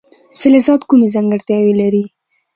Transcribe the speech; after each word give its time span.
فلزات 0.39 0.81
کومې 0.89 1.07
ځانګړتیاوې 1.15 1.73
لري. 1.81 2.03